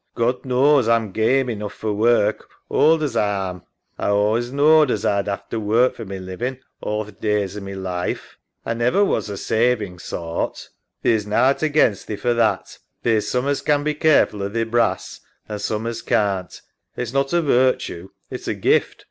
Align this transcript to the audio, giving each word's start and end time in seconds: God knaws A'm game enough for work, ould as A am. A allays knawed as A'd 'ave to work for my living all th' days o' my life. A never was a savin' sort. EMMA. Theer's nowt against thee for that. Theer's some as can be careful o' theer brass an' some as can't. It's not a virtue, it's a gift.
God 0.15 0.43
knaws 0.45 0.87
A'm 0.87 1.11
game 1.11 1.47
enough 1.47 1.75
for 1.75 1.93
work, 1.93 2.49
ould 2.73 3.03
as 3.03 3.15
A 3.15 3.21
am. 3.21 3.61
A 3.99 4.11
allays 4.11 4.51
knawed 4.51 4.89
as 4.89 5.05
A'd 5.05 5.29
'ave 5.29 5.43
to 5.51 5.59
work 5.59 5.93
for 5.93 6.05
my 6.05 6.17
living 6.17 6.57
all 6.81 7.05
th' 7.05 7.21
days 7.21 7.55
o' 7.55 7.61
my 7.61 7.73
life. 7.73 8.39
A 8.65 8.73
never 8.73 9.05
was 9.05 9.29
a 9.29 9.37
savin' 9.37 9.99
sort. 9.99 10.55
EMMA. 11.03 11.03
Theer's 11.03 11.27
nowt 11.27 11.61
against 11.61 12.07
thee 12.07 12.15
for 12.15 12.33
that. 12.33 12.79
Theer's 13.03 13.27
some 13.29 13.45
as 13.47 13.61
can 13.61 13.83
be 13.83 13.93
careful 13.93 14.41
o' 14.41 14.49
theer 14.49 14.65
brass 14.65 15.19
an' 15.47 15.59
some 15.59 15.85
as 15.85 16.01
can't. 16.01 16.59
It's 16.97 17.13
not 17.13 17.31
a 17.31 17.43
virtue, 17.43 18.09
it's 18.31 18.47
a 18.47 18.55
gift. 18.55 18.97